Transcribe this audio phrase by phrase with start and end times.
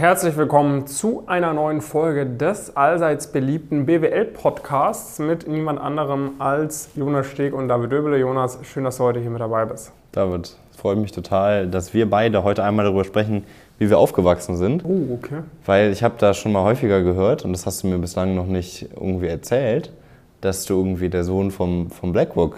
[0.00, 7.26] Herzlich willkommen zu einer neuen Folge des allseits beliebten BWL-Podcasts mit niemand anderem als Jonas
[7.26, 8.16] Steg und David Döbele.
[8.16, 9.92] Jonas, schön, dass du heute hier mit dabei bist.
[10.12, 13.44] David, freut mich total, dass wir beide heute einmal darüber sprechen,
[13.76, 14.86] wie wir aufgewachsen sind.
[14.86, 15.42] Oh, okay.
[15.66, 18.46] Weil ich habe da schon mal häufiger gehört, und das hast du mir bislang noch
[18.46, 19.92] nicht irgendwie erzählt,
[20.40, 22.56] dass du irgendwie der Sohn vom, vom BlackRock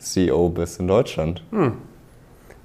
[0.00, 1.44] CEO bist in Deutschland.
[1.52, 1.74] Hm.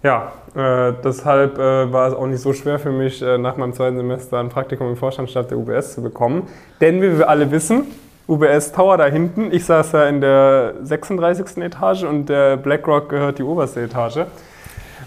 [0.06, 3.74] Ja, äh, deshalb äh, war es auch nicht so schwer für mich, äh, nach meinem
[3.74, 6.48] zweiten Semester ein Praktikum im Vorstandstab der UBS zu bekommen.
[6.80, 7.86] Denn wie wir alle wissen,
[8.28, 11.58] UBS Tower da hinten, ich saß ja in der 36.
[11.58, 14.28] Etage und der BlackRock gehört die oberste Etage.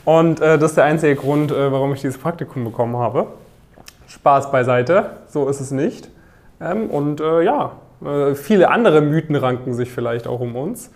[0.05, 3.29] Und äh, das ist der einzige Grund, äh, warum ich dieses Praktikum bekommen habe.
[4.09, 6.11] Spaß beiseite, so ist es nicht.
[6.61, 7.71] Ähm, und äh, ja,
[8.35, 10.91] viele andere Mythen ranken sich vielleicht auch um uns.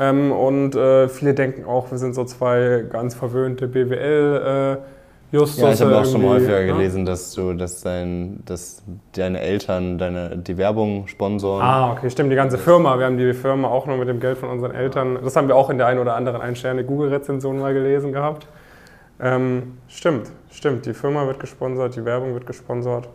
[0.00, 4.78] Ähm, und äh, viele denken auch, wir sind so zwei ganz verwöhnte BWL.
[4.78, 6.72] Äh, Justus ja, ich habe auch schon häufiger ja?
[6.72, 8.82] gelesen, dass du, dass, dein, dass
[9.12, 11.62] deine Eltern deine, die Werbung sponsoren.
[11.62, 12.98] Ah, okay, stimmt, die ganze Firma.
[12.98, 15.18] Wir haben die Firma auch nur mit dem Geld von unseren Eltern.
[15.22, 18.48] Das haben wir auch in der einen oder anderen Ein-Sterne-Google-Rezension mal gelesen gehabt.
[19.20, 20.86] Ähm, stimmt, stimmt.
[20.86, 23.08] Die Firma wird gesponsert, die Werbung wird gesponsert.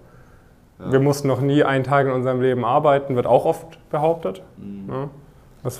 [0.77, 0.91] Ja.
[0.91, 4.43] Wir mussten noch nie einen Tag in unserem Leben arbeiten, wird auch oft behauptet.
[4.57, 4.85] Mhm.
[4.87, 5.09] Ja,
[5.63, 5.79] das,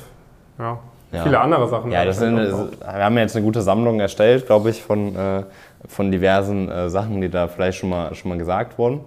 [0.58, 0.80] ja,
[1.16, 1.24] ja.
[1.24, 1.92] viele andere Sachen.
[1.92, 5.44] Ja, das sind, wir haben jetzt eine gute Sammlung erstellt, glaube ich, von, äh,
[5.88, 9.02] von diversen äh, Sachen, die da vielleicht schon mal, schon mal gesagt wurden.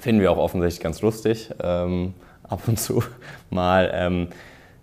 [0.00, 2.14] Finden wir auch offensichtlich ganz lustig, ähm,
[2.48, 3.02] ab und zu
[3.50, 3.90] mal.
[3.92, 4.28] Ähm,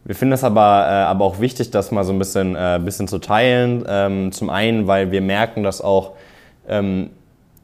[0.04, 3.08] wir finden es aber, äh, aber auch wichtig, das mal so ein bisschen, äh, bisschen
[3.08, 3.84] zu teilen.
[3.88, 6.12] Ähm, zum einen, weil wir merken, dass auch
[6.68, 7.10] ähm,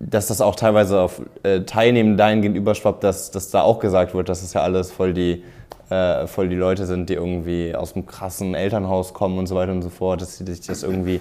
[0.09, 4.29] dass das auch teilweise auf äh, Teilnehmenden dahingehend überschwappt, dass, dass da auch gesagt wird,
[4.29, 5.43] dass es ja alles voll die,
[5.89, 9.71] äh, voll die Leute sind, die irgendwie aus einem krassen Elternhaus kommen und so weiter
[9.71, 11.19] und so fort, dass sie sich das irgendwie,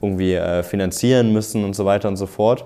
[0.00, 2.64] irgendwie äh, finanzieren müssen und so weiter und so fort.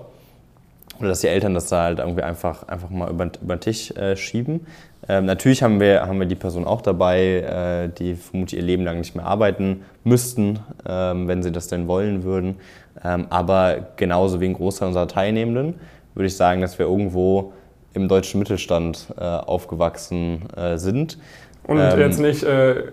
[1.01, 3.91] Oder dass die Eltern das da halt irgendwie einfach, einfach mal über, über den Tisch
[3.91, 4.67] äh, schieben.
[5.09, 8.83] Ähm, natürlich haben wir, haben wir die Person auch dabei, äh, die vermutlich ihr Leben
[8.83, 12.57] lang nicht mehr arbeiten müssten, ähm, wenn sie das denn wollen würden.
[13.03, 15.75] Ähm, aber genauso wie ein Großteil unserer Teilnehmenden
[16.13, 17.53] würde ich sagen, dass wir irgendwo
[17.93, 21.17] im deutschen Mittelstand äh, aufgewachsen äh, sind.
[21.63, 22.83] Und ähm, jetzt nicht äh, äh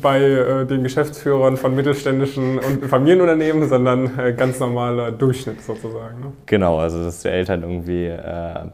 [0.00, 6.20] bei äh, den Geschäftsführern von mittelständischen und Familienunternehmen, sondern äh, ganz normaler Durchschnitt sozusagen.
[6.20, 6.32] Ne?
[6.46, 8.66] Genau, also dass die Eltern irgendwie äh,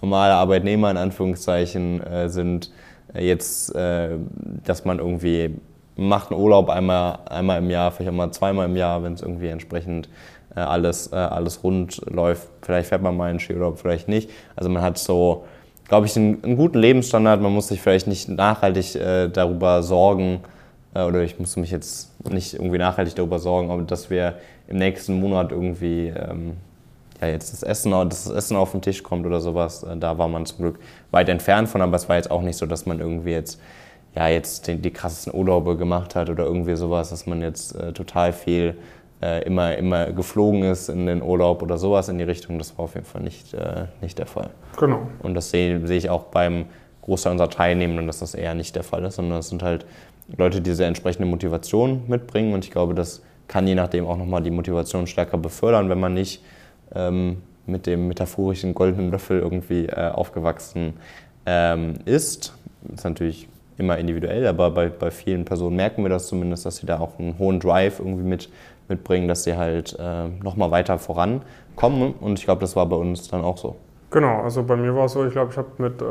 [0.00, 2.70] normale Arbeitnehmer in Anführungszeichen sind.
[3.14, 5.56] jetzt, dass man irgendwie
[5.96, 9.22] macht einen Urlaub einmal, einmal im Jahr, vielleicht auch mal zweimal im Jahr, wenn es
[9.22, 10.08] irgendwie entsprechend
[10.54, 12.48] alles, alles rund läuft.
[12.62, 14.30] Vielleicht fährt man mal einen Skiurlaub, vielleicht nicht.
[14.54, 15.46] Also man hat so
[15.88, 17.40] glaube ich, einen, einen, guten Lebensstandard.
[17.40, 20.40] Man muss sich vielleicht nicht nachhaltig äh, darüber sorgen,
[20.94, 24.34] äh, oder ich muss mich jetzt nicht irgendwie nachhaltig darüber sorgen, ob, dass wir
[24.68, 26.52] im nächsten Monat irgendwie ähm,
[27.20, 29.82] ja, jetzt das Essen, dass das Essen auf den Tisch kommt oder sowas.
[29.82, 30.78] Äh, da war man zum Glück
[31.10, 33.60] weit entfernt von, aber es war jetzt auch nicht so, dass man irgendwie jetzt
[34.14, 37.92] ja, jetzt die, die krassesten Urlaube gemacht hat oder irgendwie sowas, dass man jetzt äh,
[37.92, 38.76] total viel
[39.22, 42.58] äh, immer, immer geflogen ist in den Urlaub oder sowas in die Richtung.
[42.58, 44.50] Das war auf jeden Fall nicht, äh, nicht der Fall.
[44.76, 45.08] Genau.
[45.22, 46.66] Und das sehe, sehe ich auch beim
[47.02, 49.86] Großteil unserer Teilnehmenden, dass das eher nicht der Fall ist, sondern es sind halt
[50.36, 52.52] Leute, die diese entsprechende Motivation mitbringen.
[52.52, 56.14] Und ich glaube, das kann je nachdem auch nochmal die Motivation stärker befördern, wenn man
[56.14, 56.44] nicht
[56.94, 60.94] ähm, mit dem metaphorischen goldenen Löffel irgendwie äh, aufgewachsen
[61.46, 62.52] ähm, ist.
[62.82, 63.48] Das ist natürlich
[63.78, 67.18] immer individuell, aber bei, bei vielen Personen merken wir das zumindest, dass sie da auch
[67.18, 68.50] einen hohen Drive irgendwie mit
[68.88, 72.14] mitbringen, dass sie halt äh, nochmal weiter vorankommen.
[72.20, 73.76] Und ich glaube, das war bei uns dann auch so.
[74.10, 76.04] Genau, also bei mir war es so, ich glaube, ich habe mit äh,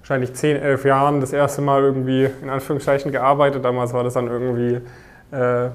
[0.00, 3.64] wahrscheinlich 10, 11 Jahren das erste Mal irgendwie in Anführungszeichen gearbeitet.
[3.64, 4.80] Damals war das dann irgendwie
[5.30, 5.70] äh, äh,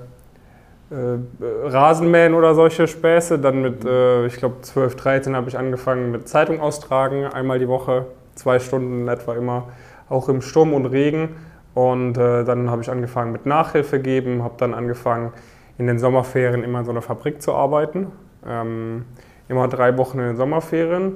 [1.66, 3.38] Rasenmähen oder solche Späße.
[3.38, 7.68] Dann mit, äh, ich glaube, 12, 13 habe ich angefangen mit Zeitung austragen, einmal die
[7.68, 9.68] Woche, zwei Stunden etwa immer,
[10.14, 11.30] auch im Sturm und Regen.
[11.74, 15.34] Und äh, dann habe ich angefangen mit Nachhilfe geben, habe dann angefangen
[15.78, 18.08] in den Sommerferien immer in so einer Fabrik zu arbeiten.
[18.48, 19.06] Ähm,
[19.50, 21.16] immer drei Wochen in den Sommerferien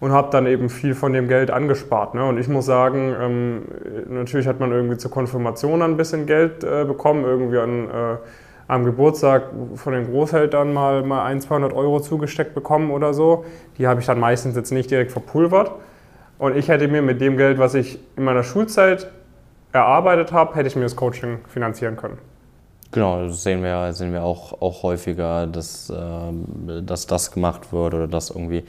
[0.00, 2.14] und habe dann eben viel von dem Geld angespart.
[2.14, 2.24] Ne?
[2.24, 3.62] Und ich muss sagen, ähm,
[4.08, 8.16] natürlich hat man irgendwie zur Konfirmation ein bisschen Geld äh, bekommen, irgendwie an, äh,
[8.68, 13.44] am Geburtstag von den Großeltern mal, mal 1, 200 Euro zugesteckt bekommen oder so.
[13.78, 15.72] Die habe ich dann meistens jetzt nicht direkt verpulvert.
[16.38, 19.08] Und ich hätte mir mit dem Geld, was ich in meiner Schulzeit
[19.72, 22.18] erarbeitet habe, hätte ich mir das Coaching finanzieren können.
[22.90, 27.92] Genau, das sehen wir, sehen wir auch, auch häufiger, dass, äh, dass das gemacht wird
[27.92, 28.64] oder dass irgendwie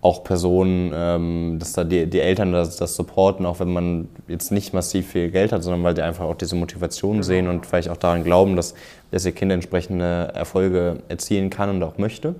[0.00, 4.52] auch Personen, ähm, dass da die, die Eltern das, das supporten, auch wenn man jetzt
[4.52, 7.22] nicht massiv viel Geld hat, sondern weil die einfach auch diese Motivation genau.
[7.22, 8.74] sehen und vielleicht auch daran glauben, dass,
[9.10, 12.34] dass ihr Kind entsprechende Erfolge erzielen kann und auch möchte.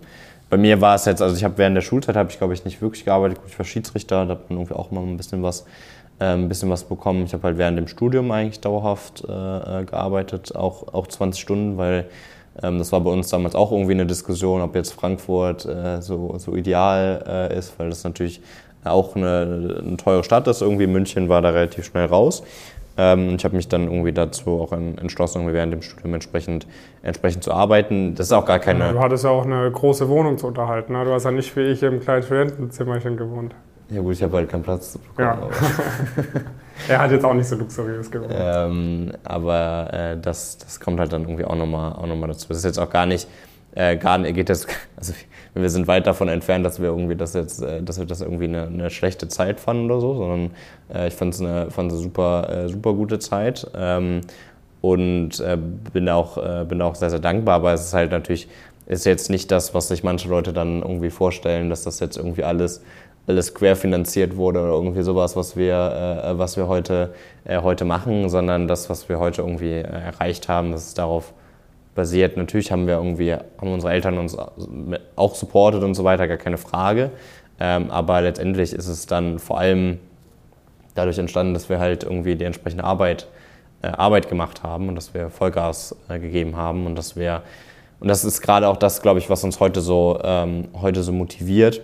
[0.50, 2.64] Bei mir war es jetzt, also ich habe während der Schulzeit habe ich glaube ich
[2.64, 3.38] nicht wirklich gearbeitet.
[3.46, 5.66] Ich war Schiedsrichter, da hat man irgendwie auch immer ein bisschen was,
[6.18, 7.24] äh, ein bisschen was bekommen.
[7.24, 9.32] Ich habe halt während dem Studium eigentlich dauerhaft äh,
[9.80, 12.08] äh gearbeitet, auch, auch 20 Stunden, weil
[12.62, 16.36] ähm, das war bei uns damals auch irgendwie eine Diskussion, ob jetzt Frankfurt äh, so,
[16.38, 18.40] so ideal äh, ist, weil das natürlich
[18.84, 20.60] auch eine, eine teure Stadt ist.
[20.60, 22.42] Irgendwie München war da relativ schnell raus.
[22.96, 26.66] Ähm, ich habe mich dann irgendwie dazu auch entschlossen, irgendwie während dem Studium entsprechend,
[27.02, 28.14] entsprechend zu arbeiten.
[28.14, 28.92] Das ist auch gar keine.
[28.92, 30.92] du hattest ja auch eine große Wohnung zu unterhalten.
[30.92, 31.04] Ne?
[31.04, 33.54] Du hast ja nicht wie ich im kleinen Studentenzimmerchen gewohnt.
[33.90, 35.18] Ja gut, ich habe halt keinen Platz bekommen.
[35.18, 35.48] Ja.
[36.88, 38.32] er hat jetzt auch nicht so luxuriös gewohnt.
[38.34, 42.48] Ähm, aber äh, das, das kommt halt dann irgendwie auch nochmal auch noch dazu.
[42.48, 43.28] Das ist jetzt auch gar nicht,
[43.74, 44.66] äh, gar nicht, geht das,
[44.96, 45.12] also
[45.54, 48.44] wir sind weit davon entfernt, dass wir irgendwie das jetzt, äh, dass wir das irgendwie
[48.44, 50.50] eine, eine schlechte Zeit fanden oder so, sondern
[50.92, 53.70] äh, ich fand es eine, eine super, äh, super gute Zeit.
[53.76, 54.22] Ähm,
[54.80, 55.56] und äh,
[55.92, 58.48] bin auch, äh, bin auch sehr, sehr dankbar, aber es ist halt natürlich,
[58.86, 62.44] ist jetzt nicht das, was sich manche Leute dann irgendwie vorstellen, dass das jetzt irgendwie
[62.44, 62.82] alles
[63.26, 65.74] alles querfinanziert wurde oder irgendwie sowas, was wir,
[66.24, 70.48] äh, was wir heute, äh, heute machen, sondern das, was wir heute irgendwie äh, erreicht
[70.48, 71.32] haben, das ist darauf
[71.94, 72.36] basiert.
[72.36, 74.36] Natürlich haben wir irgendwie, haben unsere Eltern uns
[75.16, 77.10] auch supportet und so weiter, gar keine Frage.
[77.60, 79.98] Ähm, aber letztendlich ist es dann vor allem
[80.94, 83.28] dadurch entstanden, dass wir halt irgendwie die entsprechende Arbeit,
[83.82, 87.42] äh, Arbeit gemacht haben und dass wir Vollgas äh, gegeben haben und dass wir,
[88.00, 91.12] und das ist gerade auch das, glaube ich, was uns heute so, ähm, heute so
[91.12, 91.82] motiviert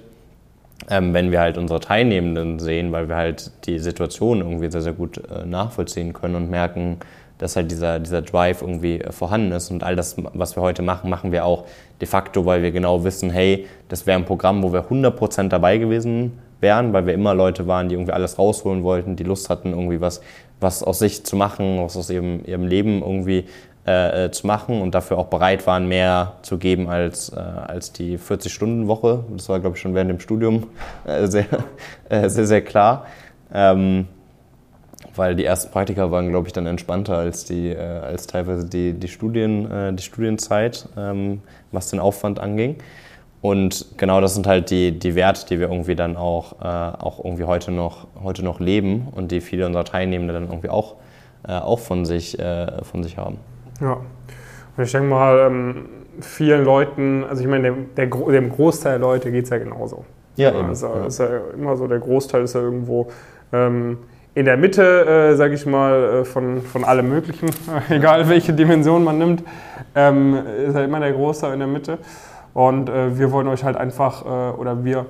[0.88, 4.92] ähm, wenn wir halt unsere Teilnehmenden sehen, weil wir halt die Situation irgendwie sehr, sehr
[4.92, 6.98] gut äh, nachvollziehen können und merken,
[7.40, 9.70] dass halt dieser, dieser Drive irgendwie äh, vorhanden ist.
[9.70, 11.64] Und all das, was wir heute machen, machen wir auch
[12.00, 15.78] de facto, weil wir genau wissen, hey, das wäre ein Programm, wo wir 100% dabei
[15.78, 19.70] gewesen wären, weil wir immer Leute waren, die irgendwie alles rausholen wollten, die Lust hatten,
[19.70, 20.20] irgendwie was,
[20.60, 23.46] was aus sich zu machen, was aus ihrem, ihrem Leben irgendwie
[23.86, 27.92] äh, äh, zu machen und dafür auch bereit waren, mehr zu geben als, äh, als
[27.92, 29.24] die 40-Stunden-Woche.
[29.34, 30.66] Das war, glaube ich, schon während dem Studium
[31.06, 31.46] äh, sehr,
[32.10, 33.06] äh, sehr, sehr klar.
[33.54, 34.06] Ähm,
[35.14, 38.92] weil die ersten Praktika waren, glaube ich, dann entspannter als, die, äh, als teilweise die,
[38.92, 41.42] die, Studien, die Studienzeit, ähm,
[41.72, 42.76] was den Aufwand anging.
[43.42, 47.44] Und genau das sind halt die, die Werte, die wir irgendwie dann auch, auch irgendwie
[47.44, 50.96] heute noch, heute noch leben und die viele unserer Teilnehmenden dann irgendwie auch,
[51.44, 53.38] auch von, sich, von sich haben.
[53.80, 53.96] Ja.
[54.76, 55.88] Und ich denke mal, ähm,
[56.20, 60.04] vielen Leuten, also ich meine, dem, der, dem Großteil der Leute geht es ja genauso.
[60.36, 60.68] Ja, eben.
[60.68, 61.06] Also ja.
[61.06, 63.08] ist ja immer so, der Großteil ist ja irgendwo
[63.52, 63.98] ähm,
[64.34, 64.82] in der Mitte,
[65.32, 67.50] äh, sage ich mal, äh, von, von allem Möglichen,
[67.88, 69.42] egal welche Dimension man nimmt,
[69.94, 71.98] ähm, ist ja immer der Großteil in der Mitte.
[72.54, 75.06] Und äh, wir wollen euch halt einfach, äh, oder wir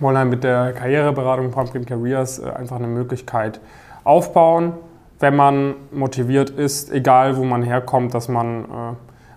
[0.00, 3.60] wollen halt mit der Karriereberatung Pumpkin Careers äh, einfach eine Möglichkeit
[4.02, 4.74] aufbauen,
[5.20, 8.66] wenn man motiviert ist, egal wo man herkommt, dass man äh,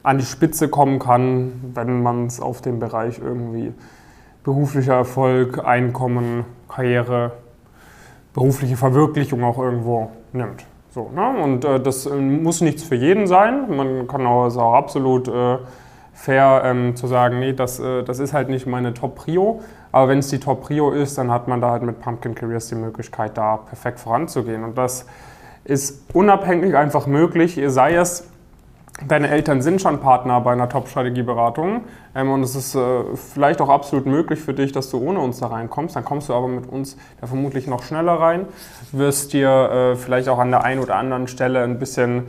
[0.03, 3.73] an die Spitze kommen kann, wenn man es auf den Bereich irgendwie
[4.43, 7.31] beruflicher Erfolg, Einkommen, Karriere,
[8.37, 10.63] berufliche Verwirklichung auch irgendwo nimmt.
[10.91, 11.43] So, ne?
[11.43, 13.75] Und äh, das äh, muss nichts für jeden sein.
[13.75, 15.57] Man kann auch, ist auch absolut äh,
[16.13, 19.61] fair ähm, zu sagen, nee, das, äh, das ist halt nicht meine Top-Prio.
[19.91, 22.75] Aber wenn es die Top-Prio ist, dann hat man da halt mit Pumpkin Careers die
[22.75, 24.63] Möglichkeit, da perfekt voranzugehen.
[24.63, 25.07] Und das
[25.63, 28.27] ist unabhängig einfach möglich, sei es,
[29.05, 31.81] deine Eltern sind schon Partner bei einer Top-Strategieberatung
[32.15, 35.39] ähm, und es ist äh, vielleicht auch absolut möglich für dich, dass du ohne uns
[35.39, 35.95] da reinkommst.
[35.95, 38.45] Dann kommst du aber mit uns da vermutlich noch schneller rein,
[38.91, 42.27] wirst dir äh, vielleicht auch an der einen oder anderen Stelle ein bisschen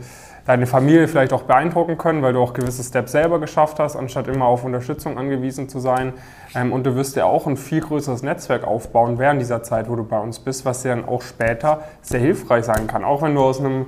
[0.49, 4.27] deine Familie vielleicht auch beeindrucken können, weil du auch gewisse Steps selber geschafft hast, anstatt
[4.27, 6.13] immer auf Unterstützung angewiesen zu sein.
[6.55, 9.95] Ähm, und du wirst dir auch ein viel größeres Netzwerk aufbauen während dieser Zeit, wo
[9.95, 13.03] du bei uns bist, was dir dann auch später sehr hilfreich sein kann.
[13.03, 13.85] Auch wenn du aus einem,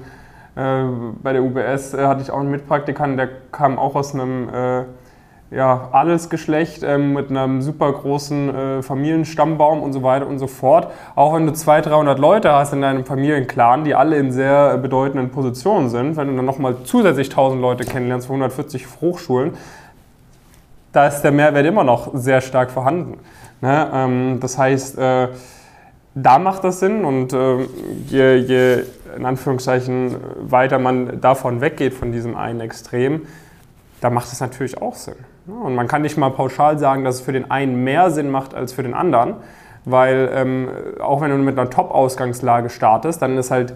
[0.56, 4.84] bei der UBS äh, hatte ich auch einen Mitpraktikanten, der kam auch aus einem äh,
[5.52, 10.88] ja, Adelsgeschlecht ähm, mit einem super großen äh, Familienstammbaum und so weiter und so fort.
[11.16, 15.30] Auch wenn du 200, 300 Leute hast in deinem Familienclan, die alle in sehr bedeutenden
[15.30, 19.54] Positionen sind, wenn du dann nochmal zusätzlich 1000 Leute kennenlernst von 140 Hochschulen,
[20.94, 23.20] da ist der Mehrwert immer noch sehr stark vorhanden.
[23.62, 23.88] Ne?
[23.94, 25.28] Ähm, das heißt, äh,
[26.14, 27.68] da macht das Sinn und äh,
[28.08, 28.84] je, je
[29.16, 33.22] in Anführungszeichen weiter man davon weggeht, von diesem einen Extrem,
[34.02, 35.16] da macht es natürlich auch Sinn.
[35.48, 38.54] Und man kann nicht mal pauschal sagen, dass es für den einen mehr Sinn macht
[38.54, 39.36] als für den anderen,
[39.86, 40.70] weil ähm,
[41.02, 43.74] auch wenn du mit einer Top-Ausgangslage startest, dann ist halt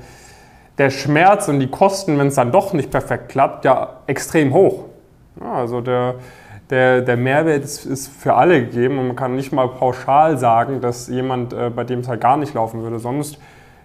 [0.77, 4.85] der Schmerz und die Kosten, wenn es dann doch nicht perfekt klappt, ja extrem hoch.
[5.39, 6.15] Ja, also der,
[6.69, 10.81] der, der Mehrwert ist, ist, für alle gegeben und man kann nicht mal pauschal sagen,
[10.81, 13.39] dass jemand, äh, bei dem es halt gar nicht laufen würde, sonst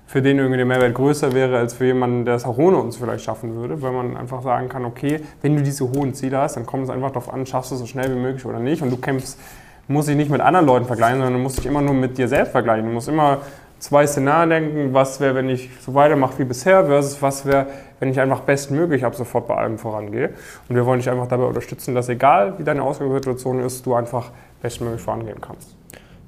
[0.07, 2.97] für den irgendwie der Mehrwert größer wäre, als für jemanden, der es auch ohne uns
[2.97, 6.57] vielleicht schaffen würde, weil man einfach sagen kann, okay, wenn du diese hohen Ziele hast,
[6.57, 8.83] dann kommt es einfach darauf an, schaffst du es so schnell wie möglich oder nicht
[8.83, 9.39] und du kämpfst,
[9.87, 12.29] musst dich nicht mit anderen Leuten vergleichen, sondern du musst dich immer nur mit dir
[12.29, 12.87] selbst vergleichen.
[12.87, 13.39] Du musst immer
[13.79, 17.67] zwei Szenarien denken, was wäre, wenn ich so weitermache wie bisher, versus was wäre,
[18.01, 20.31] wenn ich einfach bestmöglich ab sofort bei allem vorangehe.
[20.69, 24.31] Und wir wollen dich einfach dabei unterstützen, dass egal wie deine Ausgangssituation ist, du einfach
[24.61, 25.77] bestmöglich vorangehen kannst.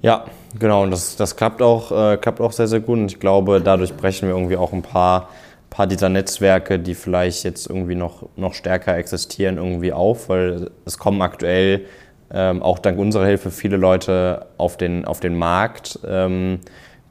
[0.03, 0.25] Ja,
[0.59, 0.83] genau.
[0.83, 2.99] Und das, das klappt, auch, äh, klappt auch sehr, sehr gut.
[2.99, 5.29] Und ich glaube, dadurch brechen wir irgendwie auch ein paar,
[5.71, 10.99] paar dieser Netzwerke, die vielleicht jetzt irgendwie noch, noch stärker existieren, irgendwie auf, weil es
[10.99, 11.87] kommen aktuell
[12.35, 15.99] ähm, auch dank unserer Hilfe viele Leute auf den, auf den Markt.
[16.07, 16.61] Ähm,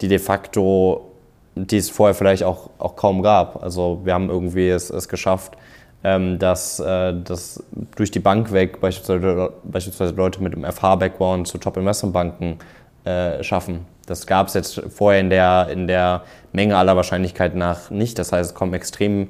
[0.01, 1.10] die de facto,
[1.55, 3.61] die es vorher vielleicht auch, auch kaum gab.
[3.61, 5.57] Also wir haben irgendwie es, es geschafft,
[6.03, 7.63] ähm, dass, äh, dass
[7.95, 12.57] durch die Bank weg beispielsweise, beispielsweise Leute mit einem FH-Background zu Top-Investmentbanken
[13.03, 13.85] äh, schaffen.
[14.05, 18.17] Das gab es jetzt vorher in der, in der Menge aller Wahrscheinlichkeit nach nicht.
[18.17, 19.29] Das heißt, es kommen extrem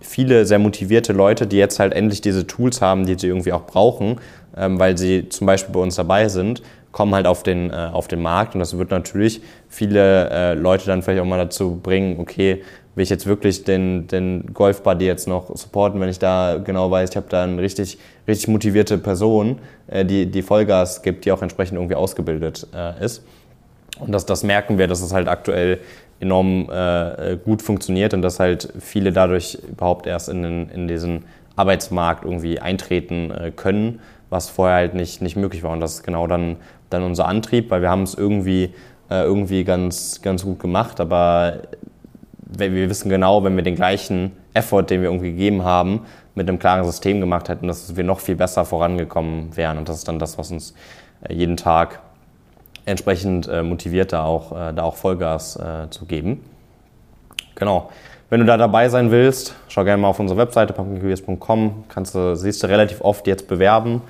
[0.00, 3.66] viele sehr motivierte Leute, die jetzt halt endlich diese Tools haben, die sie irgendwie auch
[3.66, 4.20] brauchen,
[4.56, 8.08] ähm, weil sie zum Beispiel bei uns dabei sind kommen halt auf den, äh, auf
[8.08, 12.18] den Markt und das wird natürlich viele äh, Leute dann vielleicht auch mal dazu bringen,
[12.18, 12.62] okay,
[12.94, 17.10] will ich jetzt wirklich den, den Golf-Buddy jetzt noch supporten, wenn ich da genau weiß,
[17.10, 21.42] ich habe da eine richtig, richtig motivierte Person, äh, die, die Vollgas gibt, die auch
[21.42, 23.24] entsprechend irgendwie ausgebildet äh, ist.
[24.00, 25.78] Und das, das merken wir, dass es halt aktuell
[26.20, 31.24] enorm äh, gut funktioniert und dass halt viele dadurch überhaupt erst in, den, in diesen
[31.56, 35.72] Arbeitsmarkt irgendwie eintreten äh, können, was vorher halt nicht, nicht möglich war.
[35.72, 36.56] Und das ist genau dann,
[36.90, 38.74] dann unser Antrieb, weil wir haben es irgendwie,
[39.10, 41.62] äh, irgendwie ganz, ganz gut gemacht, aber
[42.58, 46.00] wir wissen genau, wenn wir den gleichen Effort, den wir irgendwie gegeben haben,
[46.34, 49.78] mit einem klaren System gemacht hätten, dass wir noch viel besser vorangekommen wären.
[49.78, 50.74] Und das ist dann das, was uns
[51.28, 52.00] äh, jeden Tag
[52.84, 56.44] entsprechend äh, motiviert, da auch, äh, da auch Vollgas äh, zu geben.
[57.54, 57.90] Genau.
[58.30, 61.84] Wenn du da dabei sein willst, schau gerne mal auf unsere Webseite pumpkincareers.com.
[61.88, 64.02] Kannst du, siehst du relativ oft jetzt bewerben.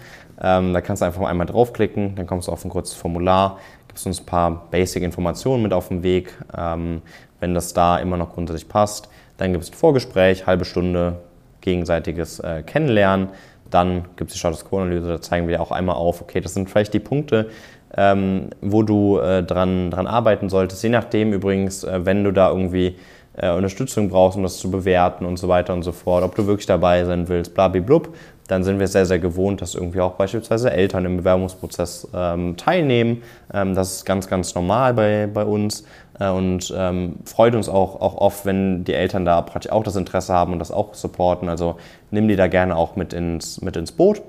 [0.42, 4.06] Ähm, da kannst du einfach einmal draufklicken, dann kommst du auf ein kurzes Formular, gibst
[4.06, 6.32] uns ein paar Basic-Informationen mit auf den Weg.
[6.56, 7.02] Ähm,
[7.40, 11.16] wenn das da immer noch grundsätzlich passt, dann gibt es ein Vorgespräch, halbe Stunde
[11.60, 13.28] gegenseitiges äh, Kennenlernen.
[13.70, 16.68] Dann gibt es die Status Quo-Analyse, da zeigen wir auch einmal auf, okay, das sind
[16.68, 17.50] vielleicht die Punkte,
[17.96, 20.82] ähm, wo du äh, dran, dran arbeiten solltest.
[20.82, 22.96] Je nachdem übrigens, äh, wenn du da irgendwie
[23.36, 26.46] äh, Unterstützung brauchst, um das zu bewerten und so weiter und so fort, ob du
[26.46, 28.14] wirklich dabei sein willst, blablablub,
[28.50, 33.22] dann sind wir sehr, sehr gewohnt, dass irgendwie auch beispielsweise Eltern im Bewerbungsprozess ähm, teilnehmen.
[33.54, 35.84] Ähm, das ist ganz, ganz normal bei, bei uns
[36.18, 39.94] äh, und ähm, freut uns auch, auch oft, wenn die Eltern da praktisch auch das
[39.94, 41.48] Interesse haben und das auch supporten.
[41.48, 41.76] Also
[42.10, 44.20] nimm die da gerne auch mit ins, mit ins Boot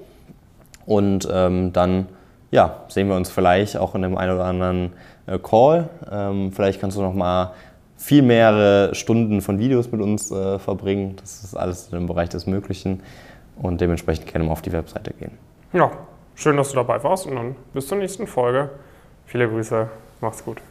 [0.85, 2.07] und ähm, dann
[2.51, 4.91] ja, sehen wir uns vielleicht auch in dem einen oder anderen
[5.25, 5.89] äh, Call.
[6.11, 7.53] Ähm, vielleicht kannst du noch mal
[8.01, 11.15] viel mehrere Stunden von Videos mit uns äh, verbringen.
[11.17, 13.03] Das ist alles im Bereich des Möglichen
[13.61, 15.37] und dementsprechend gerne mal auf die Webseite gehen.
[15.71, 15.91] Ja,
[16.33, 18.69] schön, dass du dabei warst und dann bis zur nächsten Folge.
[19.27, 19.87] Viele Grüße,
[20.19, 20.61] macht's gut.